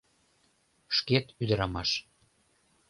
[0.95, 1.89] Шкет ӱдырамаш.